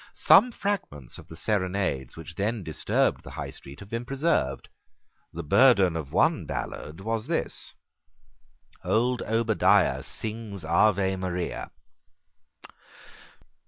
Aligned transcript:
Some 0.15 0.51
fragments 0.51 1.19
of 1.19 1.27
the 1.27 1.35
serenades 1.35 2.17
which 2.17 2.33
then 2.33 2.63
disturbed 2.63 3.21
the 3.23 3.29
High 3.29 3.51
Street 3.51 3.79
have 3.81 3.89
been 3.91 4.03
preserved. 4.03 4.67
The 5.31 5.43
burden 5.43 5.95
of 5.95 6.11
one 6.11 6.47
ballad 6.47 7.01
was 7.01 7.27
this: 7.27 7.75
"Old 8.83 9.21
Obadiah 9.21 10.01
Sings 10.01 10.65
Ave 10.65 11.17
Maria." 11.17 11.69